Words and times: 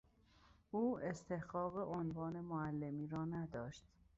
او 0.71 0.99
استحقاق 0.99 1.77
عنوان 1.77 2.41
معلمی 2.43 3.07
را 3.07 3.25
نداشت. 3.25 3.83